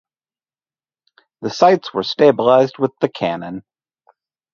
[1.43, 3.63] The sights were stabilised with the cannon.